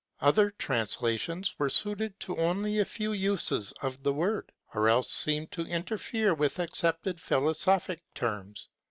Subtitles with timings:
[0.19, 5.51] Other translations were suited to В«only a few uses of the word, or else seemed
[5.51, 8.67] to interfere with .accepted philosophic terms.